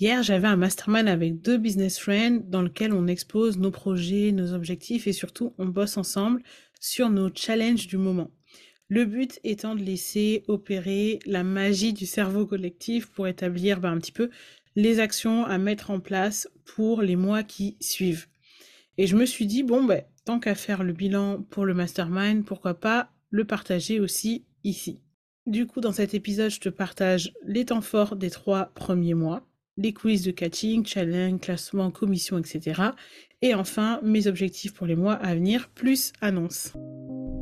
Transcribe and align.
Hier, 0.00 0.22
j'avais 0.22 0.46
un 0.46 0.54
mastermind 0.54 1.08
avec 1.08 1.40
deux 1.40 1.58
business 1.58 1.98
friends 1.98 2.42
dans 2.44 2.62
lequel 2.62 2.92
on 2.92 3.08
expose 3.08 3.58
nos 3.58 3.72
projets, 3.72 4.30
nos 4.30 4.52
objectifs 4.52 5.08
et 5.08 5.12
surtout 5.12 5.54
on 5.58 5.66
bosse 5.66 5.96
ensemble 5.96 6.40
sur 6.78 7.10
nos 7.10 7.30
challenges 7.34 7.88
du 7.88 7.96
moment. 7.96 8.30
Le 8.86 9.04
but 9.06 9.40
étant 9.42 9.74
de 9.74 9.82
laisser 9.82 10.44
opérer 10.46 11.18
la 11.26 11.42
magie 11.42 11.92
du 11.92 12.06
cerveau 12.06 12.46
collectif 12.46 13.06
pour 13.06 13.26
établir 13.26 13.80
ben, 13.80 13.90
un 13.90 13.98
petit 13.98 14.12
peu 14.12 14.30
les 14.76 15.00
actions 15.00 15.44
à 15.44 15.58
mettre 15.58 15.90
en 15.90 15.98
place 15.98 16.48
pour 16.64 17.02
les 17.02 17.16
mois 17.16 17.42
qui 17.42 17.76
suivent. 17.80 18.28
Et 18.98 19.08
je 19.08 19.16
me 19.16 19.26
suis 19.26 19.46
dit, 19.46 19.64
bon, 19.64 19.82
ben, 19.82 20.04
tant 20.24 20.38
qu'à 20.38 20.54
faire 20.54 20.84
le 20.84 20.92
bilan 20.92 21.42
pour 21.50 21.66
le 21.66 21.74
mastermind, 21.74 22.44
pourquoi 22.44 22.74
pas 22.74 23.10
le 23.30 23.44
partager 23.44 23.98
aussi 23.98 24.46
ici. 24.62 25.00
Du 25.46 25.66
coup, 25.66 25.80
dans 25.80 25.92
cet 25.92 26.14
épisode, 26.14 26.52
je 26.52 26.60
te 26.60 26.68
partage 26.68 27.32
les 27.44 27.64
temps 27.64 27.80
forts 27.80 28.14
des 28.14 28.30
trois 28.30 28.66
premiers 28.74 29.14
mois, 29.14 29.47
les 29.78 29.94
coulisses 29.94 30.22
de 30.22 30.32
catching, 30.32 30.84
challenge, 30.84 31.40
classement, 31.40 31.90
commission, 31.90 32.36
etc. 32.38 32.82
Et 33.40 33.54
enfin, 33.54 34.00
mes 34.02 34.26
objectifs 34.26 34.74
pour 34.74 34.86
les 34.86 34.96
mois 34.96 35.14
à 35.14 35.34
venir, 35.34 35.70
plus 35.70 36.12
annonce. 36.20 36.74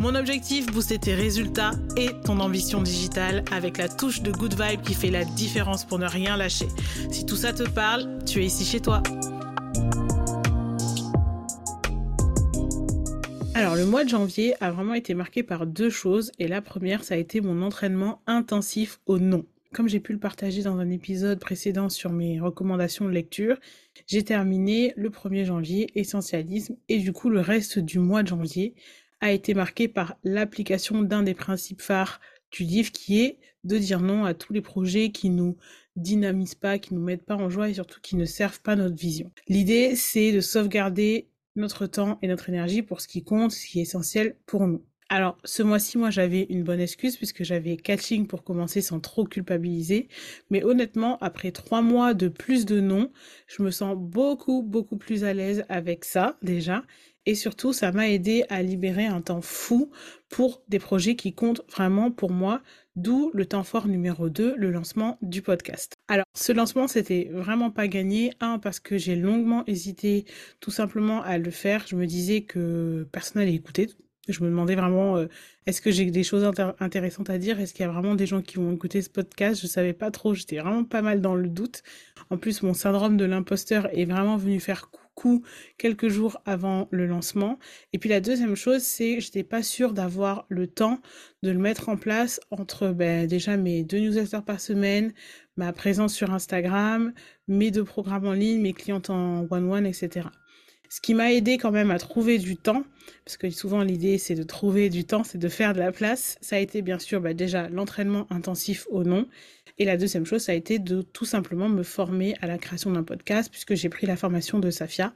Mon 0.00 0.14
objectif, 0.14 0.64
booster 0.72 0.98
tes 0.98 1.14
résultats 1.14 1.72
et 1.94 2.08
ton 2.24 2.40
ambition 2.40 2.80
digitale 2.80 3.44
avec 3.52 3.76
la 3.76 3.86
touche 3.86 4.22
de 4.22 4.32
good 4.32 4.54
vibe 4.58 4.80
qui 4.80 4.94
fait 4.94 5.10
la 5.10 5.26
différence 5.26 5.84
pour 5.84 5.98
ne 5.98 6.06
rien 6.06 6.38
lâcher. 6.38 6.68
Si 7.10 7.26
tout 7.26 7.36
ça 7.36 7.52
te 7.52 7.68
parle, 7.68 8.24
tu 8.24 8.40
es 8.40 8.46
ici 8.46 8.64
chez 8.64 8.80
toi. 8.80 9.02
Alors 13.54 13.76
le 13.76 13.84
mois 13.84 14.04
de 14.04 14.08
janvier 14.08 14.54
a 14.62 14.70
vraiment 14.70 14.94
été 14.94 15.12
marqué 15.12 15.42
par 15.42 15.66
deux 15.66 15.90
choses 15.90 16.32
et 16.38 16.48
la 16.48 16.62
première 16.62 17.04
ça 17.04 17.12
a 17.12 17.18
été 17.18 17.42
mon 17.42 17.60
entraînement 17.60 18.22
intensif 18.26 19.00
au 19.04 19.18
nom. 19.18 19.44
Comme 19.72 19.88
j'ai 19.88 20.00
pu 20.00 20.12
le 20.12 20.18
partager 20.18 20.62
dans 20.62 20.78
un 20.78 20.90
épisode 20.90 21.38
précédent 21.38 21.90
sur 21.90 22.10
mes 22.10 22.40
recommandations 22.40 23.04
de 23.04 23.10
lecture, 23.10 23.56
j'ai 24.08 24.24
terminé 24.24 24.92
le 24.96 25.10
1er 25.10 25.44
janvier 25.44 25.90
Essentialisme 25.94 26.74
et 26.88 26.98
du 26.98 27.12
coup 27.12 27.28
le 27.28 27.40
reste 27.40 27.78
du 27.78 28.00
mois 28.00 28.24
de 28.24 28.28
janvier 28.28 28.74
a 29.20 29.32
été 29.32 29.54
marqué 29.54 29.88
par 29.88 30.16
l'application 30.24 31.02
d'un 31.02 31.22
des 31.22 31.34
principes 31.34 31.82
phares 31.82 32.20
du 32.50 32.64
livre 32.64 32.92
qui 32.92 33.20
est 33.20 33.38
de 33.64 33.78
dire 33.78 34.00
non 34.00 34.24
à 34.24 34.34
tous 34.34 34.52
les 34.52 34.62
projets 34.62 35.10
qui 35.10 35.30
nous 35.30 35.56
dynamisent 35.96 36.54
pas, 36.54 36.78
qui 36.78 36.94
nous 36.94 37.02
mettent 37.02 37.26
pas 37.26 37.36
en 37.36 37.50
joie 37.50 37.68
et 37.68 37.74
surtout 37.74 38.00
qui 38.00 38.16
ne 38.16 38.24
servent 38.24 38.60
pas 38.60 38.76
notre 38.76 38.96
vision. 38.96 39.30
L'idée, 39.48 39.96
c'est 39.96 40.32
de 40.32 40.40
sauvegarder 40.40 41.28
notre 41.56 41.86
temps 41.86 42.18
et 42.22 42.28
notre 42.28 42.48
énergie 42.48 42.82
pour 42.82 43.00
ce 43.00 43.08
qui 43.08 43.22
compte, 43.22 43.52
ce 43.52 43.66
qui 43.66 43.80
est 43.80 43.82
essentiel 43.82 44.36
pour 44.46 44.66
nous. 44.66 44.82
Alors, 45.12 45.38
ce 45.44 45.64
mois-ci, 45.64 45.98
moi, 45.98 46.10
j'avais 46.10 46.46
une 46.50 46.62
bonne 46.62 46.78
excuse 46.78 47.16
puisque 47.16 47.42
j'avais 47.42 47.76
catching 47.76 48.28
pour 48.28 48.44
commencer 48.44 48.80
sans 48.80 49.00
trop 49.00 49.24
culpabiliser. 49.24 50.06
Mais 50.50 50.62
honnêtement, 50.62 51.18
après 51.18 51.50
trois 51.50 51.82
mois 51.82 52.14
de 52.14 52.28
plus 52.28 52.64
de 52.64 52.78
non, 52.78 53.10
je 53.48 53.64
me 53.64 53.72
sens 53.72 53.96
beaucoup, 53.96 54.62
beaucoup 54.62 54.96
plus 54.96 55.24
à 55.24 55.34
l'aise 55.34 55.64
avec 55.68 56.04
ça, 56.04 56.38
déjà. 56.42 56.84
Et 57.26 57.34
surtout, 57.34 57.72
ça 57.72 57.92
m'a 57.92 58.08
aidé 58.08 58.44
à 58.48 58.62
libérer 58.62 59.06
un 59.06 59.20
temps 59.20 59.42
fou 59.42 59.90
pour 60.28 60.62
des 60.68 60.78
projets 60.78 61.16
qui 61.16 61.34
comptent 61.34 61.60
vraiment 61.70 62.10
pour 62.10 62.30
moi, 62.30 62.62
d'où 62.96 63.30
le 63.34 63.44
temps 63.44 63.62
fort 63.62 63.88
numéro 63.88 64.30
2, 64.30 64.54
le 64.56 64.70
lancement 64.70 65.18
du 65.20 65.42
podcast. 65.42 65.94
Alors, 66.08 66.24
ce 66.34 66.52
lancement, 66.52 66.88
c'était 66.88 67.28
vraiment 67.32 67.70
pas 67.70 67.88
gagné. 67.88 68.32
Un, 68.40 68.58
parce 68.58 68.80
que 68.80 68.96
j'ai 68.96 69.16
longuement 69.16 69.64
hésité 69.66 70.24
tout 70.60 70.70
simplement 70.70 71.22
à 71.22 71.36
le 71.36 71.50
faire. 71.50 71.86
Je 71.86 71.96
me 71.96 72.06
disais 72.06 72.42
que 72.42 73.06
personne 73.12 73.42
n'allait 73.42 73.54
écouter. 73.54 73.90
Je 74.28 74.42
me 74.42 74.48
demandais 74.48 74.74
vraiment, 74.74 75.16
euh, 75.16 75.26
est-ce 75.66 75.80
que 75.80 75.90
j'ai 75.90 76.10
des 76.10 76.22
choses 76.22 76.50
intéressantes 76.78 77.30
à 77.30 77.38
dire? 77.38 77.58
Est-ce 77.60 77.74
qu'il 77.74 77.84
y 77.84 77.88
a 77.88 77.92
vraiment 77.92 78.14
des 78.14 78.26
gens 78.26 78.42
qui 78.42 78.56
vont 78.56 78.72
écouter 78.72 79.02
ce 79.02 79.10
podcast? 79.10 79.60
Je 79.60 79.66
savais 79.66 79.92
pas 79.92 80.10
trop, 80.10 80.34
j'étais 80.34 80.58
vraiment 80.58 80.84
pas 80.84 81.02
mal 81.02 81.20
dans 81.20 81.34
le 81.34 81.48
doute. 81.48 81.82
En 82.30 82.36
plus, 82.38 82.62
mon 82.62 82.74
syndrome 82.74 83.16
de 83.16 83.24
l'imposteur 83.24 83.88
est 83.96 84.04
vraiment 84.04 84.36
venu 84.36 84.60
faire 84.60 84.90
quelques 85.78 86.08
jours 86.08 86.40
avant 86.46 86.88
le 86.90 87.06
lancement. 87.06 87.58
Et 87.92 87.98
puis 87.98 88.08
la 88.08 88.20
deuxième 88.20 88.54
chose, 88.54 88.82
c'est 88.82 89.20
j'étais 89.20 89.42
pas 89.42 89.62
sûre 89.62 89.92
d'avoir 89.92 90.46
le 90.48 90.66
temps 90.66 91.00
de 91.42 91.50
le 91.50 91.58
mettre 91.58 91.88
en 91.88 91.96
place 91.96 92.40
entre 92.50 92.88
ben, 92.88 93.26
déjà 93.26 93.56
mes 93.56 93.84
deux 93.84 93.98
newsletters 93.98 94.44
par 94.44 94.60
semaine, 94.60 95.12
ma 95.56 95.72
présence 95.72 96.14
sur 96.14 96.32
Instagram, 96.32 97.12
mes 97.48 97.70
deux 97.70 97.84
programmes 97.84 98.26
en 98.26 98.32
ligne, 98.32 98.60
mes 98.60 98.72
clientes 98.72 99.10
en 99.10 99.46
one-one, 99.50 99.86
etc. 99.86 100.28
Ce 100.92 101.00
qui 101.00 101.14
m'a 101.14 101.32
aidé 101.32 101.56
quand 101.56 101.70
même 101.70 101.92
à 101.92 101.98
trouver 101.98 102.38
du 102.38 102.56
temps, 102.56 102.82
parce 103.24 103.36
que 103.36 103.48
souvent 103.48 103.84
l'idée 103.84 104.18
c'est 104.18 104.34
de 104.34 104.42
trouver 104.42 104.90
du 104.90 105.04
temps, 105.04 105.22
c'est 105.22 105.38
de 105.38 105.48
faire 105.48 105.72
de 105.72 105.78
la 105.78 105.92
place. 105.92 106.36
Ça 106.40 106.56
a 106.56 106.58
été 106.58 106.82
bien 106.82 106.98
sûr 106.98 107.20
bah, 107.20 107.32
déjà 107.32 107.68
l'entraînement 107.68 108.26
intensif 108.28 108.88
au 108.90 109.04
nom. 109.04 109.28
Et 109.78 109.84
la 109.84 109.96
deuxième 109.96 110.26
chose, 110.26 110.42
ça 110.42 110.52
a 110.52 110.56
été 110.56 110.80
de 110.80 111.00
tout 111.00 111.24
simplement 111.24 111.68
me 111.68 111.84
former 111.84 112.34
à 112.42 112.48
la 112.48 112.58
création 112.58 112.90
d'un 112.90 113.04
podcast, 113.04 113.50
puisque 113.50 113.76
j'ai 113.76 113.88
pris 113.88 114.06
la 114.06 114.16
formation 114.16 114.58
de 114.58 114.68
Safia 114.70 115.14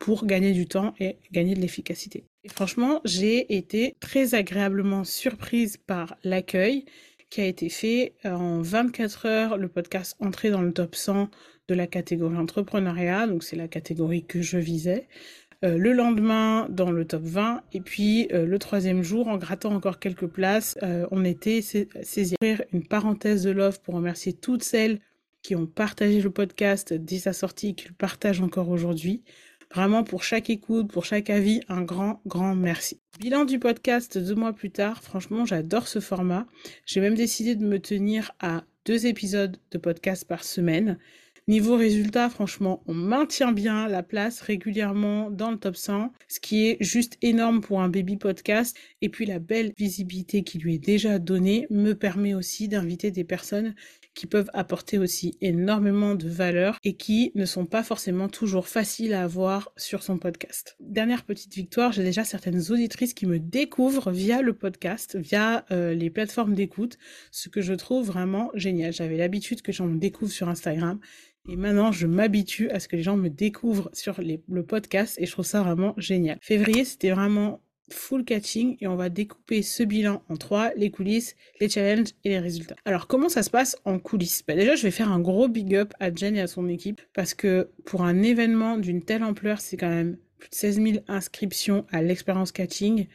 pour 0.00 0.26
gagner 0.26 0.52
du 0.52 0.66
temps 0.66 0.92
et 0.98 1.16
gagner 1.30 1.54
de 1.54 1.60
l'efficacité. 1.60 2.24
Et 2.42 2.48
franchement, 2.48 3.00
j'ai 3.04 3.56
été 3.56 3.94
très 4.00 4.34
agréablement 4.34 5.04
surprise 5.04 5.76
par 5.76 6.16
l'accueil 6.24 6.84
qui 7.30 7.40
a 7.40 7.46
été 7.46 7.68
fait 7.68 8.14
en 8.24 8.60
24 8.60 9.26
heures. 9.26 9.56
Le 9.56 9.68
podcast 9.68 10.16
entré 10.18 10.50
dans 10.50 10.62
le 10.62 10.72
top 10.72 10.96
100 10.96 11.30
de 11.72 11.78
la 11.78 11.86
catégorie 11.86 12.36
entrepreneuriat, 12.36 13.26
donc 13.26 13.42
c'est 13.42 13.56
la 13.56 13.66
catégorie 13.66 14.24
que 14.24 14.42
je 14.42 14.58
visais. 14.58 15.08
Euh, 15.64 15.78
le 15.78 15.92
lendemain 15.92 16.66
dans 16.68 16.90
le 16.90 17.04
top 17.06 17.22
20 17.22 17.62
et 17.72 17.80
puis 17.80 18.28
euh, 18.32 18.44
le 18.44 18.58
troisième 18.58 19.02
jour 19.02 19.28
en 19.28 19.38
grattant 19.38 19.72
encore 19.72 20.00
quelques 20.00 20.26
places 20.26 20.76
euh, 20.82 21.06
on 21.12 21.24
était 21.24 21.62
saisi. 21.62 22.34
Une 22.72 22.84
parenthèse 22.84 23.44
de 23.44 23.50
love 23.50 23.80
pour 23.80 23.94
remercier 23.94 24.32
toutes 24.32 24.64
celles 24.64 24.98
qui 25.40 25.54
ont 25.54 25.66
partagé 25.66 26.20
le 26.20 26.30
podcast 26.30 26.92
dès 26.92 27.18
sa 27.18 27.32
sortie 27.32 27.68
et 27.68 27.74
qui 27.74 27.88
le 27.88 27.94
partagent 27.94 28.40
encore 28.40 28.68
aujourd'hui. 28.70 29.22
Vraiment 29.72 30.02
pour 30.02 30.24
chaque 30.24 30.50
écoute 30.50 30.90
pour 30.90 31.04
chaque 31.04 31.30
avis 31.30 31.60
un 31.68 31.82
grand 31.82 32.20
grand 32.26 32.56
merci. 32.56 33.00
Bilan 33.20 33.44
du 33.44 33.60
podcast 33.60 34.18
deux 34.18 34.34
mois 34.34 34.52
plus 34.52 34.72
tard 34.72 35.00
franchement 35.00 35.46
j'adore 35.46 35.86
ce 35.86 36.00
format. 36.00 36.46
J'ai 36.86 37.00
même 37.00 37.14
décidé 37.14 37.54
de 37.54 37.64
me 37.64 37.78
tenir 37.78 38.32
à 38.40 38.64
deux 38.84 39.06
épisodes 39.06 39.56
de 39.70 39.78
podcast 39.78 40.26
par 40.26 40.44
semaine 40.44 40.98
Niveau 41.48 41.74
résultat, 41.74 42.30
franchement, 42.30 42.84
on 42.86 42.94
maintient 42.94 43.50
bien 43.50 43.88
la 43.88 44.04
place 44.04 44.40
régulièrement 44.40 45.28
dans 45.28 45.50
le 45.50 45.58
top 45.58 45.74
100, 45.74 46.12
ce 46.28 46.38
qui 46.38 46.68
est 46.68 46.76
juste 46.78 47.18
énorme 47.20 47.60
pour 47.60 47.80
un 47.80 47.88
baby 47.88 48.16
podcast. 48.16 48.76
Et 49.00 49.08
puis 49.08 49.26
la 49.26 49.40
belle 49.40 49.72
visibilité 49.76 50.44
qui 50.44 50.58
lui 50.58 50.76
est 50.76 50.78
déjà 50.78 51.18
donnée 51.18 51.66
me 51.68 51.94
permet 51.94 52.32
aussi 52.34 52.68
d'inviter 52.68 53.10
des 53.10 53.24
personnes 53.24 53.74
qui 54.14 54.26
peuvent 54.26 54.50
apporter 54.52 54.98
aussi 54.98 55.36
énormément 55.40 56.14
de 56.14 56.28
valeur 56.28 56.78
et 56.84 56.94
qui 56.94 57.32
ne 57.34 57.44
sont 57.44 57.66
pas 57.66 57.82
forcément 57.82 58.28
toujours 58.28 58.68
faciles 58.68 59.14
à 59.14 59.22
avoir 59.22 59.72
sur 59.76 60.02
son 60.02 60.18
podcast. 60.18 60.76
Dernière 60.80 61.24
petite 61.24 61.54
victoire, 61.54 61.92
j'ai 61.92 62.02
déjà 62.02 62.24
certaines 62.24 62.70
auditrices 62.70 63.14
qui 63.14 63.26
me 63.26 63.38
découvrent 63.38 64.10
via 64.10 64.42
le 64.42 64.52
podcast, 64.52 65.16
via 65.16 65.64
euh, 65.70 65.94
les 65.94 66.10
plateformes 66.10 66.54
d'écoute, 66.54 66.98
ce 67.30 67.48
que 67.48 67.60
je 67.60 67.74
trouve 67.74 68.06
vraiment 68.06 68.50
génial. 68.54 68.92
J'avais 68.92 69.16
l'habitude 69.16 69.62
que 69.62 69.72
j'en 69.72 69.88
découvre 69.88 70.32
sur 70.32 70.48
Instagram 70.48 70.98
et 71.48 71.56
maintenant, 71.56 71.90
je 71.90 72.06
m'habitue 72.06 72.70
à 72.70 72.78
ce 72.78 72.86
que 72.86 72.94
les 72.94 73.02
gens 73.02 73.16
me 73.16 73.28
découvrent 73.28 73.90
sur 73.92 74.20
le 74.20 74.62
podcast 74.62 75.16
et 75.18 75.26
je 75.26 75.32
trouve 75.32 75.44
ça 75.44 75.62
vraiment 75.62 75.94
génial. 75.96 76.38
Février, 76.40 76.84
c'était 76.84 77.10
vraiment 77.10 77.60
full 77.92 78.24
catching 78.24 78.76
et 78.80 78.86
on 78.86 78.96
va 78.96 79.08
découper 79.08 79.62
ce 79.62 79.82
bilan 79.82 80.22
en 80.28 80.36
trois, 80.36 80.72
les 80.76 80.90
coulisses, 80.90 81.36
les 81.60 81.68
challenges 81.68 82.10
et 82.24 82.30
les 82.30 82.38
résultats. 82.38 82.76
Alors 82.84 83.06
comment 83.06 83.28
ça 83.28 83.42
se 83.42 83.50
passe 83.50 83.76
en 83.84 83.98
coulisses? 83.98 84.42
Bah 84.46 84.54
Déjà 84.54 84.74
je 84.74 84.82
vais 84.82 84.90
faire 84.90 85.10
un 85.12 85.20
gros 85.20 85.48
big 85.48 85.74
up 85.74 85.92
à 86.00 86.14
Jen 86.14 86.36
et 86.36 86.40
à 86.40 86.46
son 86.46 86.68
équipe 86.68 87.00
parce 87.14 87.34
que 87.34 87.70
pour 87.84 88.02
un 88.02 88.22
événement 88.22 88.76
d'une 88.76 89.02
telle 89.02 89.24
ampleur, 89.24 89.60
c'est 89.60 89.76
quand 89.76 89.88
même 89.88 90.16
plus 90.38 90.50
de 90.50 90.54
16 90.54 90.82
000 90.82 91.04
inscriptions 91.08 91.86
à 91.90 92.02
l'expérience 92.02 92.52
catching. 92.52 93.06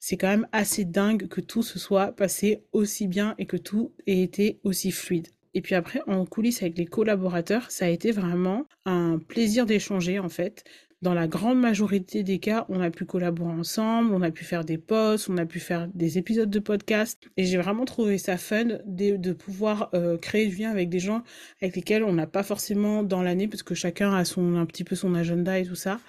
C'est 0.00 0.18
quand 0.18 0.28
même 0.28 0.46
assez 0.52 0.84
dingue 0.84 1.28
que 1.28 1.40
tout 1.40 1.62
se 1.62 1.78
soit 1.78 2.12
passé 2.12 2.64
aussi 2.72 3.06
bien 3.06 3.34
et 3.38 3.46
que 3.46 3.56
tout 3.56 3.92
ait 4.06 4.20
été 4.20 4.60
aussi 4.62 4.90
fluide. 4.90 5.28
Et 5.54 5.60
puis 5.60 5.76
après, 5.76 6.00
en 6.06 6.26
coulisses 6.26 6.62
avec 6.62 6.76
les 6.76 6.84
collaborateurs, 6.84 7.70
ça 7.70 7.86
a 7.86 7.88
été 7.88 8.10
vraiment 8.10 8.66
un 8.84 9.18
plaisir 9.18 9.66
d'échanger 9.66 10.18
en 10.18 10.28
fait. 10.28 10.64
Dans 11.04 11.12
la 11.12 11.26
grande 11.26 11.60
majorité 11.60 12.22
des 12.22 12.38
cas, 12.38 12.64
on 12.70 12.80
a 12.80 12.90
pu 12.90 13.04
collaborer 13.04 13.52
ensemble, 13.52 14.14
on 14.14 14.22
a 14.22 14.30
pu 14.30 14.42
faire 14.42 14.64
des 14.64 14.78
posts, 14.78 15.28
on 15.28 15.36
a 15.36 15.44
pu 15.44 15.60
faire 15.60 15.86
des 15.92 16.16
épisodes 16.16 16.48
de 16.48 16.58
podcast. 16.58 17.22
Et 17.36 17.44
j'ai 17.44 17.58
vraiment 17.58 17.84
trouvé 17.84 18.16
ça 18.16 18.38
fun 18.38 18.78
de, 18.86 19.32
pouvoir 19.34 19.90
euh, 19.92 20.16
créer 20.16 20.46
du 20.46 20.56
lien 20.56 20.70
avec 20.70 20.88
des 20.88 21.00
gens 21.00 21.22
avec 21.60 21.76
lesquels 21.76 22.04
on 22.04 22.14
n'a 22.14 22.26
pas 22.26 22.42
forcément 22.42 23.02
dans 23.02 23.22
l'année, 23.22 23.48
parce 23.48 23.62
que 23.62 23.74
chacun 23.74 24.14
a 24.14 24.24
son, 24.24 24.56
un 24.56 24.64
petit 24.64 24.82
peu 24.82 24.96
son 24.96 25.14
agenda 25.14 25.58
et 25.58 25.66
tout 25.66 25.74
ça. 25.74 26.00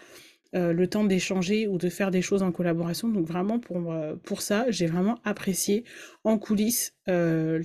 euh, 0.55 0.71
le 0.71 0.87
temps 0.87 1.03
d'échanger 1.03 1.67
ou 1.67 1.77
de 1.77 1.89
faire 1.89 2.09
des 2.09 2.21
choses 2.21 2.41
en 2.41 2.53
collaboration. 2.53 3.09
Donc 3.09 3.27
vraiment 3.27 3.59
pour, 3.59 3.91
euh, 3.91 4.15
pour 4.23 4.41
ça, 4.41 4.65
j'ai 4.69 4.85
vraiment 4.85 5.19
apprécié 5.25 5.83
en 6.23 6.37
coulisses 6.37 6.93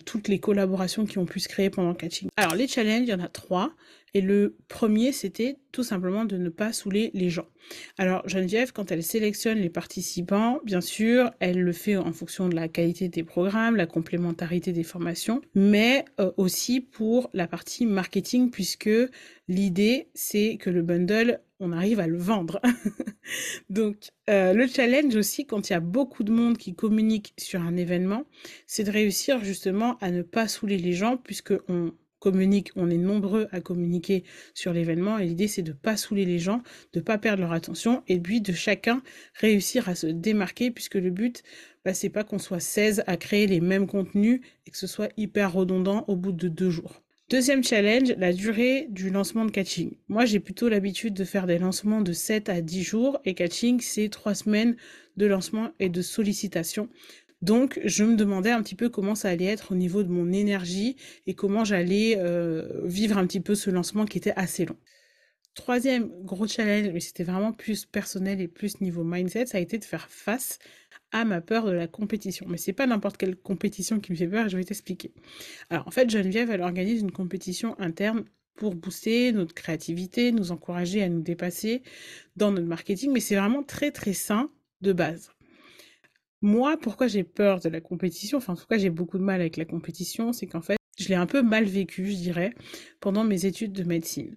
toutes 0.05 0.27
les 0.27 0.41
collaborations 0.41 1.06
qui 1.06 1.19
ont 1.19 1.27
pu 1.27 1.38
se 1.38 1.49
créer 1.49 1.71
pendant 1.71 1.91
le 1.91 1.94
catching. 1.94 2.29
Alors 2.37 2.56
les 2.56 2.67
challenges, 2.67 3.03
il 3.05 3.11
y 3.11 3.15
en 3.15 3.21
a 3.21 3.29
trois. 3.29 3.73
Et 4.15 4.21
le 4.21 4.57
premier, 4.69 5.12
c'était 5.12 5.57
tout 5.73 5.83
simplement 5.83 6.25
de 6.25 6.37
ne 6.37 6.49
pas 6.49 6.73
saouler 6.73 7.11
les 7.15 7.31
gens. 7.31 7.47
Alors 7.99 8.29
Geneviève, 8.29 8.73
quand 8.73 8.91
elle 8.91 9.03
sélectionne 9.03 9.59
les 9.59 9.71
participants, 9.71 10.61
bien 10.65 10.81
sûr, 10.81 11.31
elle 11.41 11.61
le 11.61 11.73
fait 11.73 11.97
en 11.97 12.12
fonction 12.12 12.49
de 12.49 12.57
la 12.57 12.69
qualité 12.69 13.09
des 13.09 13.23
programmes, 13.23 13.77
la 13.77 13.87
complémentarité 13.87 14.73
des 14.73 14.83
formations, 14.83 15.41
mais 15.55 16.05
aussi 16.37 16.81
pour 16.81 17.31
la 17.35 17.47
partie 17.47 17.87
marketing, 17.87 18.51
puisque 18.51 18.91
l'idée, 19.47 20.09
c'est 20.15 20.56
que 20.56 20.71
le 20.71 20.83
bundle 20.83 21.41
on 21.61 21.73
arrive 21.73 22.01
à 22.01 22.06
le 22.06 22.17
vendre. 22.19 22.61
Donc, 23.71 24.09
euh, 24.29 24.53
le 24.55 24.67
challenge 24.67 25.15
aussi, 25.15 25.47
quand 25.47 25.69
il 25.69 25.75
y 25.75 25.77
a 25.77 25.81
beaucoup 25.81 26.25
de 26.25 26.33
monde 26.33 26.56
qui 26.56 26.75
communique 26.75 27.35
sur 27.39 27.61
un 27.61 27.77
événement, 27.77 28.25
c'est 28.67 28.85
de 28.85 28.91
réussir 28.91 29.45
justement 29.45 29.99
à 29.99 30.11
ne 30.11 30.23
pas 30.23 30.49
saouler 30.49 30.79
les 30.79 30.95
gens, 30.95 31.19
puisque 31.19 31.55
on 31.69 31.93
communique, 32.20 32.70
on 32.76 32.88
est 32.88 32.96
nombreux 32.96 33.49
à 33.50 33.61
communiquer 33.61 34.22
sur 34.55 34.72
l'événement, 34.72 35.19
et 35.19 35.26
l'idée 35.26 35.49
c'est 35.49 35.62
de 35.62 35.72
pas 35.72 35.96
saouler 35.96 36.25
les 36.25 36.38
gens, 36.38 36.62
de 36.93 37.00
pas 37.00 37.19
perdre 37.19 37.43
leur 37.43 37.52
attention, 37.52 38.05
et 38.06 38.20
puis 38.20 38.40
de 38.40 38.52
chacun 38.52 39.02
réussir 39.34 39.88
à 39.88 39.96
se 39.96 40.06
démarquer, 40.06 40.70
puisque 40.70 40.94
le 40.94 41.11
but, 41.11 41.43
bah, 41.84 41.94
c'est 41.94 42.11
pas 42.11 42.25
qu'on 42.25 42.38
soit 42.38 42.61
16 42.61 43.02
à 43.06 43.17
créer 43.17 43.46
les 43.46 43.61
mêmes 43.61 43.87
contenus 43.87 44.40
et 44.67 44.70
que 44.70 44.78
ce 44.78 44.87
soit 44.87 45.11
hyper 45.17 45.52
redondant 45.52 46.05
au 46.06 46.14
bout 46.14 46.32
de 46.32 46.49
deux 46.49 46.70
jours. 46.70 47.02
Deuxième 47.31 47.62
challenge, 47.62 48.12
la 48.19 48.32
durée 48.32 48.88
du 48.90 49.08
lancement 49.08 49.44
de 49.44 49.52
Catching. 49.52 49.93
Moi, 50.08 50.25
j'ai 50.25 50.40
plutôt 50.40 50.69
l'habitude 50.69 51.14
de 51.14 51.22
faire 51.22 51.46
des 51.46 51.58
lancements 51.58 52.00
de 52.00 52.12
7 52.12 52.49
à 52.49 52.61
10 52.61 52.82
jours 52.82 53.20
et 53.25 53.34
Catching, 53.34 53.81
c'est 53.81 54.08
3 54.08 54.34
semaines 54.34 54.75
de 55.17 55.26
lancement 55.26 55.70
et 55.78 55.88
de 55.88 56.02
sollicitation. 56.02 56.88
Donc, 57.43 57.81
je 57.85 58.05
me 58.05 58.17
demandais 58.17 58.51
un 58.51 58.63
petit 58.63 58.75
peu 58.75 58.89
comment 58.91 59.15
ça 59.15 59.29
allait 59.31 59.47
être 59.47 59.73
au 59.73 59.75
niveau 59.75 60.03
de 60.03 60.09
mon 60.09 60.31
énergie 60.33 60.97
et 61.27 61.35
comment 61.35 61.65
j'allais 61.65 62.17
euh, 62.19 62.83
vivre 62.85 63.17
un 63.17 63.27
petit 63.27 63.41
peu 63.41 63.55
ce 63.55 63.71
lancement 63.71 64.05
qui 64.05 64.19
était 64.19 64.35
assez 64.37 64.67
long. 64.67 64.77
Troisième 65.55 66.11
gros 66.23 66.47
challenge, 66.47 66.91
mais 66.93 67.01
c'était 67.01 67.25
vraiment 67.25 67.53
plus 67.53 67.85
personnel 67.85 68.41
et 68.41 68.49
plus 68.49 68.81
niveau 68.81 69.03
mindset, 69.05 69.47
ça 69.47 69.59
a 69.59 69.61
été 69.61 69.79
de 69.79 69.85
faire 69.85 70.09
face 70.09 70.59
à 71.13 71.25
ma 71.25 71.41
peur 71.41 71.67
de 71.67 71.73
la 71.73 71.89
compétition. 71.89 72.47
Mais 72.49 72.57
c'est 72.57 72.73
pas 72.73 72.87
n'importe 72.87 73.17
quelle 73.17 73.37
compétition 73.37 74.01
qui 74.01 74.13
me 74.13 74.17
fait 74.17 74.29
peur, 74.29 74.49
je 74.49 74.57
vais 74.57 74.65
t'expliquer. 74.65 75.13
Alors 75.71 75.89
en 75.89 75.91
fait, 75.91 76.09
Geneviève, 76.09 76.51
elle 76.51 76.61
organise 76.61 77.01
une 77.01 77.11
compétition 77.11 77.79
interne 77.81 78.25
pour 78.57 78.75
booster 78.75 79.33
notre 79.33 79.55
créativité, 79.55 80.31
nous 80.33 80.53
encourager 80.53 81.03
à 81.03 81.09
nous 81.09 81.23
dépasser 81.23 81.83
dans 82.37 82.53
notre 82.53 82.67
marketing, 82.67 83.11
mais 83.13 83.21
c'est 83.21 83.37
vraiment 83.37 83.63
très 83.63 83.91
très 83.91 84.13
sain 84.13 84.51
de 84.83 84.93
base. 84.93 85.31
Moi, 86.43 86.79
pourquoi 86.81 87.07
j'ai 87.07 87.25
peur 87.25 87.61
de 87.61 87.69
la 87.69 87.81
compétition, 87.81 88.39
enfin 88.39 88.55
en 88.55 88.57
tout 88.57 88.65
j'ai 88.71 88.91
beaucoup 88.91 89.19
de 89.19 89.23
mal 89.23 89.41
avec 89.41 89.57
la 89.57 89.67
compétition, 89.67 90.33
c'est 90.33 90.47
qu'en 90.47 90.63
fait, 90.63 90.79
je 90.99 91.09
l'ai 91.09 91.15
un 91.15 91.27
peu 91.27 91.43
mal 91.43 91.65
vécu, 91.65 92.07
je 92.07 92.17
dirais, 92.17 92.55
pendant 93.01 93.25
mes 93.25 93.47
études 93.47 93.73
de 93.73 93.85
médecine. 93.85 94.37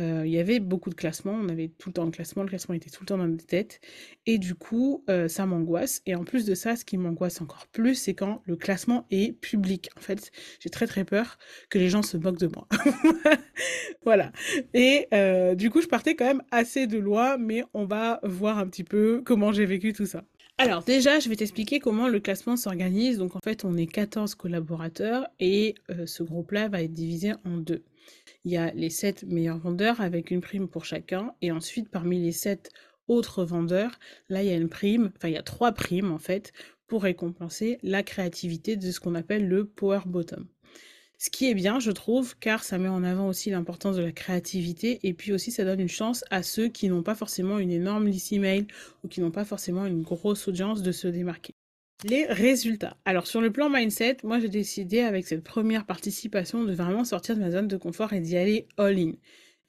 Euh, 0.00 0.22
il 0.24 0.32
y 0.32 0.38
avait 0.38 0.60
beaucoup 0.60 0.90
de 0.90 0.94
classements, 0.94 1.32
on 1.32 1.48
avait 1.48 1.68
tout 1.76 1.88
le 1.88 1.92
temps 1.92 2.04
le 2.04 2.12
classement, 2.12 2.44
le 2.44 2.48
classement 2.48 2.74
était 2.74 2.90
tout 2.90 3.02
le 3.02 3.06
temps 3.06 3.18
dans 3.18 3.26
notre 3.26 3.46
tête, 3.46 3.80
et 4.26 4.38
du 4.38 4.54
coup, 4.54 5.04
euh, 5.10 5.26
ça 5.26 5.44
m'angoisse. 5.44 6.02
Et 6.06 6.14
en 6.14 6.24
plus 6.24 6.44
de 6.44 6.54
ça, 6.54 6.76
ce 6.76 6.84
qui 6.84 6.96
m'angoisse 6.98 7.40
encore 7.40 7.66
plus, 7.66 7.96
c'est 7.96 8.14
quand 8.14 8.42
le 8.44 8.54
classement 8.56 9.06
est 9.10 9.32
public. 9.32 9.90
En 9.96 10.00
fait, 10.00 10.30
j'ai 10.60 10.70
très 10.70 10.86
très 10.86 11.04
peur 11.04 11.38
que 11.68 11.78
les 11.78 11.88
gens 11.88 12.02
se 12.02 12.16
moquent 12.16 12.38
de 12.38 12.46
moi. 12.48 12.68
voilà. 14.04 14.30
Et 14.72 15.08
euh, 15.14 15.56
du 15.56 15.70
coup, 15.70 15.82
je 15.82 15.88
partais 15.88 16.14
quand 16.14 16.26
même 16.26 16.42
assez 16.52 16.86
de 16.86 16.98
loin, 16.98 17.36
mais 17.36 17.64
on 17.74 17.84
va 17.84 18.20
voir 18.22 18.58
un 18.58 18.68
petit 18.68 18.84
peu 18.84 19.22
comment 19.24 19.52
j'ai 19.52 19.66
vécu 19.66 19.92
tout 19.92 20.06
ça. 20.06 20.24
Alors 20.58 20.82
déjà, 20.82 21.20
je 21.20 21.28
vais 21.28 21.36
t'expliquer 21.36 21.78
comment 21.78 22.08
le 22.08 22.20
classement 22.20 22.56
s'organise. 22.56 23.18
Donc 23.18 23.36
en 23.36 23.40
fait, 23.42 23.64
on 23.64 23.76
est 23.76 23.86
14 23.86 24.34
collaborateurs 24.34 25.26
et 25.38 25.76
ce 26.04 26.22
groupe-là 26.22 26.68
va 26.68 26.82
être 26.82 26.92
divisé 26.92 27.32
en 27.44 27.56
deux 27.58 27.84
il 28.44 28.52
y 28.52 28.56
a 28.56 28.72
les 28.72 28.90
7 28.90 29.24
meilleurs 29.24 29.58
vendeurs 29.58 30.00
avec 30.00 30.30
une 30.30 30.40
prime 30.40 30.68
pour 30.68 30.84
chacun. 30.84 31.34
Et 31.42 31.52
ensuite, 31.52 31.90
parmi 31.90 32.20
les 32.20 32.32
7 32.32 32.70
autres 33.06 33.44
vendeurs, 33.44 33.98
là, 34.28 34.42
il 34.42 34.48
y 34.48 34.52
a 34.52 34.56
une 34.56 34.68
prime, 34.68 35.12
enfin, 35.16 35.28
il 35.28 35.34
y 35.34 35.38
a 35.38 35.42
trois 35.42 35.72
primes 35.72 36.10
en 36.10 36.18
fait, 36.18 36.52
pour 36.86 37.02
récompenser 37.02 37.78
la 37.82 38.02
créativité 38.02 38.76
de 38.76 38.90
ce 38.90 39.00
qu'on 39.00 39.14
appelle 39.14 39.46
le 39.46 39.66
power 39.66 40.00
bottom. 40.06 40.46
Ce 41.20 41.30
qui 41.30 41.50
est 41.50 41.54
bien, 41.54 41.80
je 41.80 41.90
trouve, 41.90 42.36
car 42.38 42.62
ça 42.62 42.78
met 42.78 42.88
en 42.88 43.02
avant 43.02 43.26
aussi 43.26 43.50
l'importance 43.50 43.96
de 43.96 44.02
la 44.02 44.12
créativité 44.12 45.00
et 45.02 45.12
puis 45.14 45.32
aussi 45.32 45.50
ça 45.50 45.64
donne 45.64 45.80
une 45.80 45.88
chance 45.88 46.24
à 46.30 46.44
ceux 46.44 46.68
qui 46.68 46.88
n'ont 46.88 47.02
pas 47.02 47.16
forcément 47.16 47.58
une 47.58 47.72
énorme 47.72 48.06
liste 48.06 48.32
email 48.32 48.68
ou 49.02 49.08
qui 49.08 49.20
n'ont 49.20 49.32
pas 49.32 49.44
forcément 49.44 49.84
une 49.86 50.02
grosse 50.02 50.46
audience 50.46 50.80
de 50.80 50.92
se 50.92 51.08
démarquer. 51.08 51.54
Les 52.04 52.26
résultats. 52.26 52.96
Alors 53.04 53.26
sur 53.26 53.40
le 53.40 53.50
plan 53.50 53.68
mindset, 53.68 54.18
moi 54.22 54.38
j'ai 54.38 54.48
décidé 54.48 55.00
avec 55.00 55.26
cette 55.26 55.42
première 55.42 55.86
participation 55.86 56.62
de 56.62 56.72
vraiment 56.72 57.02
sortir 57.02 57.34
de 57.34 57.40
ma 57.40 57.50
zone 57.50 57.66
de 57.66 57.76
confort 57.76 58.12
et 58.12 58.20
d'y 58.20 58.36
aller 58.36 58.68
all-in. 58.76 59.14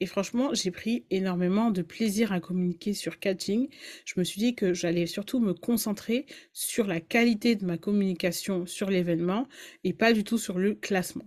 Et 0.02 0.06
franchement, 0.06 0.54
j'ai 0.54 0.70
pris 0.70 1.04
énormément 1.10 1.72
de 1.72 1.82
plaisir 1.82 2.32
à 2.32 2.40
communiquer 2.40 2.94
sur 2.94 3.20
catching. 3.20 3.70
Je 4.06 4.14
me 4.18 4.24
suis 4.24 4.40
dit 4.40 4.54
que 4.54 4.76
j'allais 4.76 5.08
surtout 5.08 5.40
me 5.40 5.56
concentrer 5.56 6.28
sur 6.54 6.86
la 6.86 7.02
qualité 7.02 7.56
de 7.56 7.66
ma 7.66 7.80
communication 7.80 8.68
sur 8.68 8.92
l'événement 8.92 9.48
et 9.84 9.94
pas 9.94 10.14
du 10.14 10.24
tout 10.24 10.38
sur 10.38 10.60
le 10.60 10.76
classement. 10.76 11.26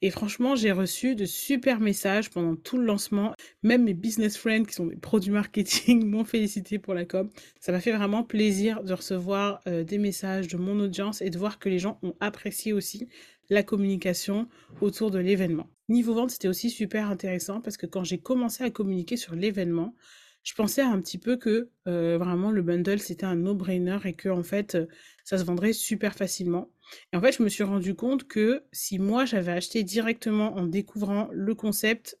Et 0.00 0.10
franchement, 0.10 0.56
j'ai 0.56 0.72
reçu 0.72 1.14
de 1.14 1.24
super 1.24 1.80
messages 1.80 2.30
pendant 2.30 2.56
tout 2.56 2.76
le 2.78 2.84
lancement. 2.84 3.34
Même 3.62 3.84
mes 3.84 3.94
business 3.94 4.36
friends 4.36 4.64
qui 4.64 4.74
sont 4.74 4.86
des 4.86 4.96
produits 4.96 5.30
marketing 5.30 6.06
m'ont 6.10 6.24
félicité 6.24 6.78
pour 6.78 6.94
la 6.94 7.04
com. 7.04 7.30
Ça 7.60 7.72
m'a 7.72 7.80
fait 7.80 7.92
vraiment 7.92 8.24
plaisir 8.24 8.82
de 8.82 8.92
recevoir 8.92 9.60
euh, 9.66 9.84
des 9.84 9.98
messages 9.98 10.48
de 10.48 10.56
mon 10.56 10.78
audience 10.80 11.22
et 11.22 11.30
de 11.30 11.38
voir 11.38 11.58
que 11.58 11.68
les 11.68 11.78
gens 11.78 11.98
ont 12.02 12.14
apprécié 12.20 12.72
aussi 12.72 13.08
la 13.48 13.62
communication 13.62 14.48
autour 14.80 15.10
de 15.10 15.18
l'événement. 15.18 15.68
Niveau 15.88 16.14
vente, 16.14 16.30
c'était 16.30 16.48
aussi 16.48 16.70
super 16.70 17.08
intéressant 17.10 17.60
parce 17.60 17.76
que 17.76 17.86
quand 17.86 18.02
j'ai 18.02 18.18
commencé 18.18 18.64
à 18.64 18.70
communiquer 18.70 19.16
sur 19.16 19.34
l'événement, 19.34 19.94
je 20.42 20.54
pensais 20.54 20.82
un 20.82 21.00
petit 21.00 21.18
peu 21.18 21.36
que 21.36 21.70
euh, 21.86 22.18
vraiment 22.18 22.50
le 22.50 22.62
bundle 22.62 22.98
c'était 22.98 23.26
un 23.26 23.36
no-brainer 23.36 23.98
et 24.04 24.14
que 24.14 24.28
en 24.28 24.42
fait 24.42 24.74
euh, 24.74 24.86
ça 25.24 25.38
se 25.38 25.44
vendrait 25.44 25.72
super 25.72 26.14
facilement. 26.14 26.71
Et 27.12 27.16
en 27.16 27.20
fait, 27.20 27.32
je 27.32 27.42
me 27.42 27.48
suis 27.48 27.64
rendu 27.64 27.94
compte 27.94 28.24
que 28.24 28.64
si 28.72 28.98
moi 28.98 29.24
j'avais 29.24 29.52
acheté 29.52 29.82
directement 29.82 30.54
en 30.56 30.66
découvrant 30.66 31.28
le 31.32 31.54
concept, 31.54 32.18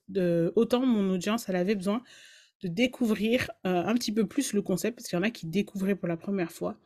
autant 0.56 0.86
mon 0.86 1.10
audience 1.10 1.48
elle 1.48 1.56
avait 1.56 1.74
besoin 1.74 2.02
de 2.62 2.68
découvrir 2.68 3.50
euh, 3.66 3.84
un 3.84 3.94
petit 3.94 4.12
peu 4.12 4.26
plus 4.26 4.52
le 4.52 4.62
concept 4.62 4.96
parce 4.96 5.08
qu'il 5.08 5.16
y 5.16 5.20
en 5.20 5.24
a 5.24 5.30
qui 5.30 5.46
découvraient 5.46 5.96
pour 5.96 6.08
la 6.08 6.16
première 6.16 6.52
fois. 6.52 6.76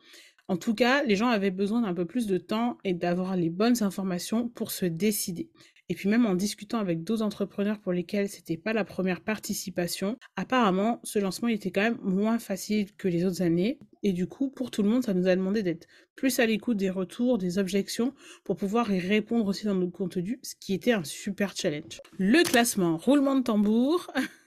En 0.47 0.57
tout 0.57 0.73
cas, 0.73 1.03
les 1.03 1.15
gens 1.15 1.27
avaient 1.27 1.51
besoin 1.51 1.81
d'un 1.81 1.93
peu 1.93 2.05
plus 2.05 2.25
de 2.25 2.37
temps 2.37 2.77
et 2.83 2.93
d'avoir 2.93 3.35
les 3.35 3.49
bonnes 3.49 3.83
informations 3.83 4.47
pour 4.47 4.71
se 4.71 4.85
décider. 4.85 5.49
Et 5.89 5.95
puis 5.95 6.09
même 6.09 6.25
en 6.25 6.35
discutant 6.35 6.79
avec 6.79 7.03
d'autres 7.03 7.21
entrepreneurs 7.21 7.79
pour 7.79 7.93
lesquels 7.93 8.27
c'était 8.27 8.57
pas 8.57 8.73
la 8.73 8.83
première 8.83 9.21
participation, 9.21 10.17
apparemment 10.35 10.99
ce 11.03 11.19
lancement 11.19 11.47
était 11.47 11.71
quand 11.71 11.81
même 11.81 11.99
moins 12.01 12.39
facile 12.39 12.93
que 12.97 13.07
les 13.07 13.25
autres 13.25 13.41
années. 13.41 13.79
Et 14.03 14.11
du 14.11 14.27
coup, 14.27 14.49
pour 14.49 14.69
tout 14.69 14.83
le 14.83 14.89
monde, 14.89 15.03
ça 15.03 15.13
nous 15.13 15.27
a 15.27 15.35
demandé 15.35 15.63
d'être 15.63 15.87
plus 16.15 16.39
à 16.39 16.45
l'écoute 16.45 16.77
des 16.77 16.89
retours, 16.89 17.37
des 17.37 17.57
objections, 17.57 18.13
pour 18.43 18.57
pouvoir 18.57 18.91
y 18.91 18.99
répondre 18.99 19.45
aussi 19.47 19.65
dans 19.65 19.75
notre 19.75 19.91
contenu, 19.91 20.39
ce 20.43 20.55
qui 20.59 20.73
était 20.73 20.91
un 20.91 21.03
super 21.03 21.55
challenge. 21.55 22.01
Le 22.17 22.43
classement, 22.43 22.97
roulement 22.97 23.35
de 23.35 23.43
tambour. 23.43 24.11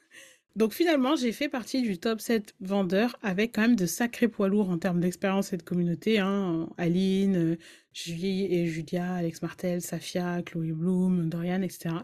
Donc 0.57 0.73
finalement, 0.73 1.15
j'ai 1.15 1.33
fait 1.33 1.49
partie 1.49 1.81
du 1.81 1.99
top 1.99 2.21
7 2.21 2.55
vendeurs 2.61 3.17
avec 3.23 3.55
quand 3.55 3.63
même 3.63 3.77
de 3.77 3.87
sacrés 3.87 4.29
poids 4.29 4.49
lourds 4.49 4.71
en 4.71 4.79
termes 4.79 5.01
d'expérience 5.01 5.53
et 5.53 5.57
de 5.57 5.63
communauté. 5.63 6.19
Hein. 6.19 6.69
Aline, 6.77 7.37
euh, 7.37 7.57
Julie 7.93 8.47
et 8.53 8.67
Julia, 8.67 9.15
Alex 9.15 9.43
Martel, 9.43 9.81
Safia, 9.81 10.43
Chloé 10.43 10.73
Bloom, 10.73 11.29
Dorian, 11.29 11.63
etc. 11.63 11.95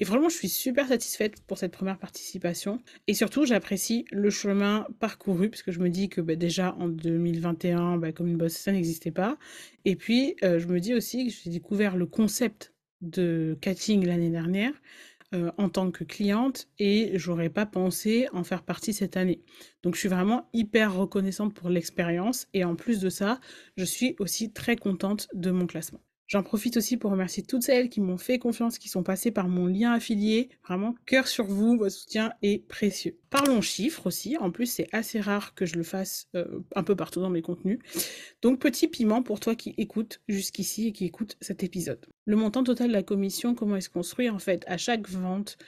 Et 0.00 0.04
franchement, 0.04 0.28
je 0.28 0.36
suis 0.36 0.48
super 0.48 0.88
satisfaite 0.88 1.42
pour 1.46 1.58
cette 1.58 1.72
première 1.72 1.98
participation. 1.98 2.80
Et 3.06 3.14
surtout, 3.14 3.46
j'apprécie 3.46 4.04
le 4.10 4.30
chemin 4.30 4.86
parcouru, 5.00 5.50
parce 5.50 5.62
que 5.62 5.72
je 5.72 5.80
me 5.80 5.88
dis 5.88 6.08
que 6.08 6.20
bah, 6.20 6.36
déjà 6.36 6.74
en 6.78 6.88
2021, 6.88 7.98
bah, 7.98 8.12
comme 8.12 8.28
une 8.28 8.36
boss, 8.36 8.52
ça 8.52 8.72
n'existait 8.72 9.10
pas. 9.10 9.38
Et 9.84 9.96
puis, 9.96 10.36
euh, 10.42 10.58
je 10.58 10.66
me 10.66 10.80
dis 10.80 10.94
aussi 10.94 11.26
que 11.26 11.32
j'ai 11.32 11.50
découvert 11.50 11.96
le 11.96 12.06
concept 12.06 12.72
de 13.02 13.58
catching 13.60 14.06
l'année 14.06 14.30
dernière 14.30 14.72
euh, 15.34 15.50
en 15.58 15.68
tant 15.68 15.90
que 15.90 16.04
cliente 16.04 16.68
et 16.78 17.12
j'aurais 17.18 17.50
pas 17.50 17.66
pensé 17.66 18.28
en 18.32 18.44
faire 18.44 18.62
partie 18.62 18.92
cette 18.92 19.16
année. 19.16 19.42
Donc 19.82 19.94
je 19.94 20.00
suis 20.00 20.08
vraiment 20.08 20.48
hyper 20.52 20.94
reconnaissante 20.94 21.54
pour 21.54 21.68
l'expérience 21.68 22.46
et 22.54 22.64
en 22.64 22.76
plus 22.76 23.00
de 23.00 23.10
ça, 23.10 23.40
je 23.76 23.84
suis 23.84 24.16
aussi 24.18 24.52
très 24.52 24.76
contente 24.76 25.28
de 25.34 25.50
mon 25.50 25.66
classement. 25.66 26.00
J'en 26.26 26.42
profite 26.42 26.76
aussi 26.78 26.96
pour 26.96 27.10
remercier 27.10 27.42
toutes 27.42 27.62
celles 27.62 27.90
qui 27.90 28.00
m'ont 28.00 28.16
fait 28.16 28.38
confiance, 28.38 28.78
qui 28.78 28.88
sont 28.88 29.02
passées 29.02 29.30
par 29.30 29.48
mon 29.48 29.66
lien 29.66 29.92
affilié. 29.92 30.48
Vraiment, 30.66 30.94
cœur 31.04 31.28
sur 31.28 31.44
vous, 31.44 31.76
votre 31.76 31.94
soutien 31.94 32.32
est 32.42 32.66
précieux. 32.66 33.18
Parlons 33.28 33.60
chiffres 33.60 34.06
aussi. 34.06 34.36
En 34.38 34.50
plus, 34.50 34.66
c'est 34.66 34.88
assez 34.92 35.20
rare 35.20 35.54
que 35.54 35.66
je 35.66 35.76
le 35.76 35.82
fasse 35.82 36.28
euh, 36.34 36.60
un 36.74 36.82
peu 36.82 36.96
partout 36.96 37.20
dans 37.20 37.30
mes 37.30 37.42
contenus. 37.42 37.78
Donc, 38.40 38.58
petit 38.58 38.88
piment 38.88 39.22
pour 39.22 39.38
toi 39.38 39.54
qui 39.54 39.74
écoutes 39.76 40.22
jusqu'ici 40.28 40.88
et 40.88 40.92
qui 40.92 41.04
écoute 41.04 41.36
cet 41.40 41.62
épisode. 41.62 42.06
Le 42.24 42.36
montant 42.36 42.64
total 42.64 42.88
de 42.88 42.94
la 42.94 43.02
commission, 43.02 43.54
comment 43.54 43.76
est-ce 43.76 43.90
construit? 43.90 44.30
En 44.30 44.38
fait, 44.38 44.64
à 44.66 44.78
chaque 44.78 45.08
vente, 45.08 45.58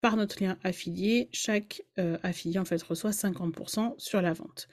par 0.00 0.16
notre 0.16 0.42
lien 0.42 0.58
affilié. 0.64 1.28
Chaque 1.32 1.82
euh, 1.98 2.18
affilié 2.22 2.58
en 2.58 2.64
fait 2.64 2.82
reçoit 2.82 3.10
50% 3.10 3.94
sur 3.98 4.22
la 4.22 4.32
vente. 4.32 4.68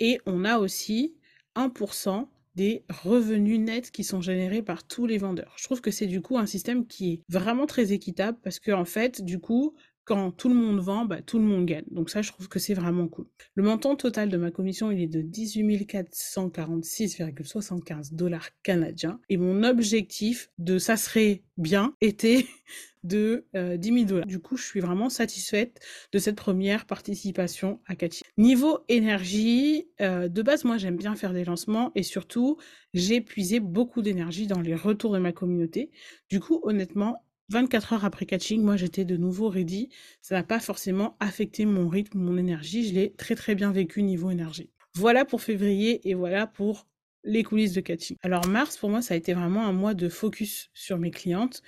Et 0.00 0.20
on 0.26 0.44
a 0.44 0.58
aussi 0.58 1.16
1% 1.56 2.28
des 2.54 2.84
revenus 2.88 3.60
nets 3.60 3.90
qui 3.90 4.04
sont 4.04 4.20
générés 4.20 4.62
par 4.62 4.86
tous 4.86 5.06
les 5.06 5.18
vendeurs. 5.18 5.54
Je 5.56 5.64
trouve 5.64 5.80
que 5.80 5.90
c'est 5.90 6.06
du 6.06 6.20
coup 6.20 6.38
un 6.38 6.46
système 6.46 6.86
qui 6.86 7.12
est 7.12 7.20
vraiment 7.28 7.66
très 7.66 7.92
équitable 7.92 8.38
parce 8.42 8.58
que 8.58 8.72
en 8.72 8.84
fait, 8.84 9.22
du 9.22 9.38
coup, 9.38 9.74
quand 10.08 10.30
tout 10.30 10.48
le 10.48 10.54
monde 10.54 10.80
vend, 10.80 11.04
bah, 11.04 11.20
tout 11.20 11.38
le 11.38 11.44
monde 11.44 11.66
gagne. 11.66 11.84
Donc 11.90 12.08
ça, 12.08 12.22
je 12.22 12.32
trouve 12.32 12.48
que 12.48 12.58
c'est 12.58 12.72
vraiment 12.72 13.08
cool. 13.08 13.26
Le 13.54 13.62
montant 13.62 13.94
total 13.94 14.30
de 14.30 14.38
ma 14.38 14.50
commission, 14.50 14.90
est 14.90 15.06
de 15.06 15.20
18 15.20 15.84
446,75 15.84 18.14
dollars 18.14 18.48
canadiens. 18.62 19.20
Et 19.28 19.36
mon 19.36 19.62
objectif 19.64 20.48
de 20.56 20.78
ça 20.78 20.96
serait 20.96 21.42
bien 21.58 21.94
était 22.00 22.46
de 23.04 23.44
10 23.52 23.58
euh, 23.58 23.76
000 23.80 24.04
dollars. 24.06 24.26
Du 24.26 24.38
coup, 24.38 24.56
je 24.56 24.64
suis 24.64 24.80
vraiment 24.80 25.10
satisfaite 25.10 25.78
de 26.12 26.18
cette 26.18 26.36
première 26.36 26.86
participation 26.86 27.80
à 27.86 27.94
Cathy. 27.94 28.22
Niveau 28.38 28.78
énergie, 28.88 29.88
euh, 30.00 30.28
de 30.28 30.40
base, 30.40 30.64
moi, 30.64 30.78
j'aime 30.78 30.96
bien 30.96 31.16
faire 31.16 31.34
des 31.34 31.44
lancements 31.44 31.92
et 31.94 32.02
surtout, 32.02 32.56
j'ai 32.94 33.20
puisé 33.20 33.60
beaucoup 33.60 34.00
d'énergie 34.00 34.46
dans 34.46 34.62
les 34.62 34.74
retours 34.74 35.12
de 35.12 35.18
ma 35.18 35.32
communauté. 35.32 35.90
Du 36.30 36.40
coup, 36.40 36.60
honnêtement, 36.62 37.22
24 37.50 37.92
heures 37.94 38.04
après 38.04 38.26
catching, 38.26 38.62
moi 38.62 38.76
j'étais 38.76 39.04
de 39.04 39.16
nouveau 39.16 39.48
ready. 39.48 39.88
Ça 40.20 40.34
n'a 40.34 40.42
pas 40.42 40.60
forcément 40.60 41.16
affecté 41.20 41.64
mon 41.64 41.88
rythme, 41.88 42.18
mon 42.18 42.36
énergie. 42.36 42.88
Je 42.88 42.94
l'ai 42.94 43.12
très 43.14 43.34
très 43.34 43.54
bien 43.54 43.72
vécu 43.72 44.02
niveau 44.02 44.30
énergie. 44.30 44.70
Voilà 44.94 45.24
pour 45.24 45.40
février 45.40 46.08
et 46.08 46.14
voilà 46.14 46.46
pour 46.46 46.86
les 47.24 47.42
coulisses 47.42 47.72
de 47.72 47.80
catching. 47.80 48.16
Alors 48.22 48.46
mars, 48.46 48.76
pour 48.76 48.90
moi, 48.90 49.02
ça 49.02 49.14
a 49.14 49.16
été 49.16 49.32
vraiment 49.32 49.66
un 49.66 49.72
mois 49.72 49.94
de 49.94 50.08
focus 50.08 50.70
sur 50.74 50.98
mes 50.98 51.10
clientes 51.10 51.62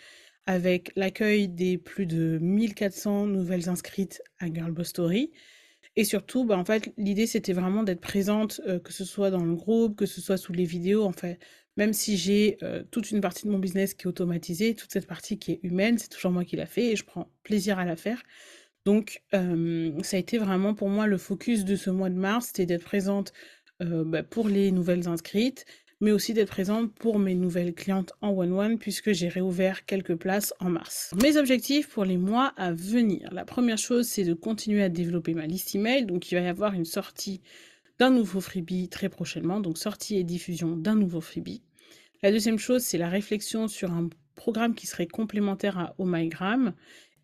avec 0.46 0.92
l'accueil 0.96 1.48
des 1.48 1.78
plus 1.78 2.06
de 2.06 2.38
1400 2.40 3.26
nouvelles 3.26 3.68
inscrites 3.68 4.22
à 4.38 4.52
Girl 4.52 4.72
Boss 4.72 4.88
Story. 4.88 5.30
Et 6.00 6.04
surtout, 6.04 6.46
bah, 6.46 6.56
en 6.56 6.64
fait, 6.64 6.94
l'idée 6.96 7.26
c'était 7.26 7.52
vraiment 7.52 7.82
d'être 7.82 8.00
présente, 8.00 8.62
euh, 8.66 8.78
que 8.78 8.90
ce 8.90 9.04
soit 9.04 9.30
dans 9.30 9.44
le 9.44 9.54
groupe, 9.54 9.96
que 9.96 10.06
ce 10.06 10.22
soit 10.22 10.38
sous 10.38 10.54
les 10.54 10.64
vidéos, 10.64 11.04
en 11.04 11.12
fait, 11.12 11.38
même 11.76 11.92
si 11.92 12.16
j'ai 12.16 12.56
euh, 12.62 12.82
toute 12.90 13.10
une 13.10 13.20
partie 13.20 13.44
de 13.44 13.52
mon 13.52 13.58
business 13.58 13.92
qui 13.92 14.04
est 14.04 14.06
automatisée, 14.06 14.74
toute 14.74 14.90
cette 14.90 15.06
partie 15.06 15.38
qui 15.38 15.52
est 15.52 15.60
humaine, 15.62 15.98
c'est 15.98 16.08
toujours 16.08 16.30
moi 16.30 16.46
qui 16.46 16.56
la 16.56 16.64
fais 16.64 16.86
et 16.92 16.96
je 16.96 17.04
prends 17.04 17.30
plaisir 17.42 17.78
à 17.78 17.84
la 17.84 17.96
faire. 17.96 18.22
Donc, 18.86 19.22
euh, 19.34 19.92
ça 20.02 20.16
a 20.16 20.20
été 20.20 20.38
vraiment 20.38 20.72
pour 20.72 20.88
moi 20.88 21.06
le 21.06 21.18
focus 21.18 21.66
de 21.66 21.76
ce 21.76 21.90
mois 21.90 22.08
de 22.08 22.14
mars, 22.14 22.46
c'était 22.46 22.64
d'être 22.64 22.84
présente 22.84 23.34
bah, 23.80 24.22
pour 24.22 24.48
les 24.48 24.72
nouvelles 24.72 25.06
inscrites, 25.06 25.66
mais 26.00 26.12
aussi 26.12 26.32
d'être 26.32 26.50
présente 26.50 26.92
pour 26.94 27.18
mes 27.18 27.34
nouvelles 27.34 27.74
clientes 27.74 28.12
en 28.20 28.30
one-one, 28.30 28.78
puisque 28.78 29.12
j'ai 29.12 29.28
réouvert 29.28 29.84
quelques 29.84 30.16
places 30.16 30.54
en 30.58 30.70
mars. 30.70 31.12
Mes 31.22 31.36
objectifs 31.36 31.88
pour 31.88 32.04
les 32.04 32.16
mois 32.16 32.54
à 32.56 32.72
venir. 32.72 33.28
La 33.32 33.44
première 33.44 33.78
chose, 33.78 34.06
c'est 34.06 34.24
de 34.24 34.34
continuer 34.34 34.82
à 34.82 34.88
développer 34.88 35.34
ma 35.34 35.46
liste 35.46 35.74
email. 35.74 36.06
Donc, 36.06 36.30
il 36.30 36.36
va 36.36 36.40
y 36.40 36.48
avoir 36.48 36.72
une 36.72 36.86
sortie 36.86 37.42
d'un 37.98 38.10
nouveau 38.10 38.40
freebie 38.40 38.88
très 38.88 39.10
prochainement, 39.10 39.60
donc 39.60 39.76
sortie 39.76 40.16
et 40.16 40.24
diffusion 40.24 40.74
d'un 40.76 40.94
nouveau 40.94 41.20
freebie. 41.20 41.62
La 42.22 42.30
deuxième 42.30 42.58
chose, 42.58 42.82
c'est 42.82 42.98
la 42.98 43.08
réflexion 43.08 43.68
sur 43.68 43.92
un 43.92 44.08
programme 44.36 44.74
qui 44.74 44.86
serait 44.86 45.06
complémentaire 45.06 45.78
à 45.78 45.94
OmyGram 45.98 46.72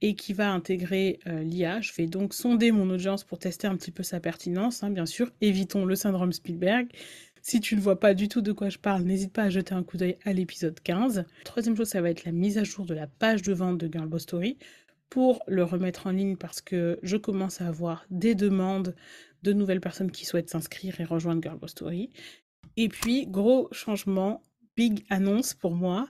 et 0.02 0.14
qui 0.14 0.34
va 0.34 0.52
intégrer 0.52 1.18
euh, 1.26 1.42
l'IA. 1.42 1.80
Je 1.80 1.92
vais 1.94 2.06
donc 2.06 2.34
sonder 2.34 2.70
mon 2.70 2.90
audience 2.90 3.24
pour 3.24 3.38
tester 3.38 3.66
un 3.66 3.76
petit 3.76 3.90
peu 3.90 4.02
sa 4.02 4.20
pertinence, 4.20 4.82
hein, 4.82 4.90
bien 4.90 5.06
sûr. 5.06 5.30
Évitons 5.40 5.86
le 5.86 5.96
syndrome 5.96 6.32
Spielberg. 6.32 6.88
Si 7.48 7.60
tu 7.60 7.76
ne 7.76 7.80
vois 7.80 8.00
pas 8.00 8.12
du 8.12 8.28
tout 8.28 8.40
de 8.40 8.50
quoi 8.50 8.70
je 8.70 8.78
parle, 8.78 9.04
n'hésite 9.04 9.32
pas 9.32 9.44
à 9.44 9.50
jeter 9.50 9.72
un 9.72 9.84
coup 9.84 9.96
d'œil 9.96 10.18
à 10.24 10.32
l'épisode 10.32 10.80
15. 10.80 11.26
Troisième 11.44 11.76
chose, 11.76 11.86
ça 11.86 12.00
va 12.00 12.10
être 12.10 12.24
la 12.24 12.32
mise 12.32 12.58
à 12.58 12.64
jour 12.64 12.84
de 12.84 12.92
la 12.92 13.06
page 13.06 13.42
de 13.42 13.52
vente 13.52 13.78
de 13.78 13.86
Girl 13.86 14.08
Boss 14.08 14.22
Story 14.22 14.58
pour 15.10 15.44
le 15.46 15.62
remettre 15.62 16.08
en 16.08 16.10
ligne 16.10 16.34
parce 16.34 16.60
que 16.60 16.98
je 17.04 17.16
commence 17.16 17.60
à 17.60 17.68
avoir 17.68 18.04
des 18.10 18.34
demandes 18.34 18.96
de 19.44 19.52
nouvelles 19.52 19.80
personnes 19.80 20.10
qui 20.10 20.24
souhaitent 20.24 20.50
s'inscrire 20.50 21.00
et 21.00 21.04
rejoindre 21.04 21.40
Girl 21.40 21.56
Boss 21.56 21.70
Story. 21.70 22.10
Et 22.76 22.88
puis, 22.88 23.28
gros 23.28 23.68
changement, 23.70 24.42
big 24.76 25.04
annonce 25.08 25.54
pour 25.54 25.76
moi. 25.76 26.08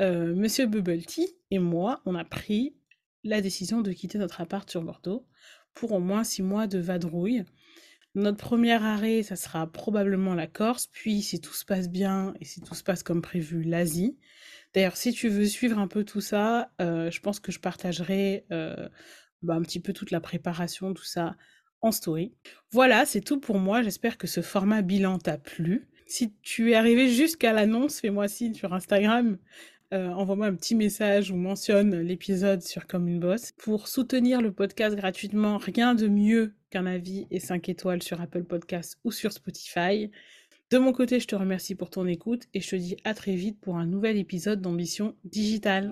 Euh, 0.00 0.34
Monsieur 0.34 0.64
Bubble 0.64 1.02
et 1.50 1.58
moi, 1.58 2.00
on 2.06 2.14
a 2.14 2.24
pris 2.24 2.74
la 3.22 3.42
décision 3.42 3.82
de 3.82 3.92
quitter 3.92 4.16
notre 4.16 4.40
appart 4.40 4.70
sur 4.70 4.80
Bordeaux 4.80 5.26
pour 5.74 5.92
au 5.92 6.00
moins 6.00 6.24
six 6.24 6.42
mois 6.42 6.66
de 6.66 6.78
vadrouille. 6.78 7.44
Notre 8.14 8.38
premier 8.38 8.72
arrêt, 8.72 9.22
ça 9.22 9.36
sera 9.36 9.66
probablement 9.70 10.34
la 10.34 10.48
Corse, 10.48 10.88
puis 10.88 11.22
si 11.22 11.40
tout 11.40 11.54
se 11.54 11.64
passe 11.64 11.88
bien 11.88 12.34
et 12.40 12.44
si 12.44 12.60
tout 12.60 12.74
se 12.74 12.82
passe 12.82 13.02
comme 13.02 13.22
prévu, 13.22 13.62
l'Asie. 13.62 14.16
D'ailleurs, 14.74 14.96
si 14.96 15.12
tu 15.12 15.28
veux 15.28 15.46
suivre 15.46 15.78
un 15.78 15.86
peu 15.86 16.04
tout 16.04 16.20
ça, 16.20 16.72
euh, 16.80 17.10
je 17.10 17.20
pense 17.20 17.38
que 17.40 17.52
je 17.52 17.60
partagerai 17.60 18.46
euh, 18.50 18.88
bah, 19.42 19.54
un 19.54 19.62
petit 19.62 19.80
peu 19.80 19.92
toute 19.92 20.10
la 20.10 20.20
préparation, 20.20 20.92
tout 20.92 21.04
ça 21.04 21.36
en 21.82 21.92
story. 21.92 22.34
Voilà, 22.72 23.06
c'est 23.06 23.20
tout 23.20 23.40
pour 23.40 23.58
moi. 23.58 23.82
J'espère 23.82 24.18
que 24.18 24.26
ce 24.26 24.42
format 24.42 24.82
bilan 24.82 25.18
t'a 25.18 25.38
plu. 25.38 25.88
Si 26.06 26.34
tu 26.42 26.72
es 26.72 26.74
arrivé 26.74 27.08
jusqu'à 27.08 27.52
l'annonce, 27.52 28.00
fais-moi 28.00 28.26
signe 28.26 28.54
sur 28.54 28.74
Instagram. 28.74 29.38
Euh, 29.92 30.08
envoie-moi 30.10 30.46
un 30.46 30.54
petit 30.54 30.76
message 30.76 31.32
ou 31.32 31.36
mentionne 31.36 31.98
l'épisode 31.98 32.62
sur 32.62 32.86
Comme 32.86 33.08
une 33.08 33.18
Boss. 33.18 33.52
Pour 33.58 33.88
soutenir 33.88 34.40
le 34.40 34.52
podcast 34.52 34.94
gratuitement, 34.94 35.58
rien 35.58 35.96
de 35.96 36.06
mieux 36.06 36.54
qu'un 36.70 36.86
avis 36.86 37.26
et 37.32 37.40
5 37.40 37.68
étoiles 37.68 38.02
sur 38.02 38.20
Apple 38.20 38.44
Podcasts 38.44 38.98
ou 39.02 39.10
sur 39.10 39.32
Spotify. 39.32 40.10
De 40.70 40.78
mon 40.78 40.92
côté, 40.92 41.18
je 41.18 41.26
te 41.26 41.34
remercie 41.34 41.74
pour 41.74 41.90
ton 41.90 42.06
écoute 42.06 42.44
et 42.54 42.60
je 42.60 42.70
te 42.70 42.76
dis 42.76 42.96
à 43.02 43.14
très 43.14 43.34
vite 43.34 43.60
pour 43.60 43.78
un 43.78 43.86
nouvel 43.86 44.16
épisode 44.16 44.60
d'Ambition 44.60 45.16
Digitale. 45.24 45.90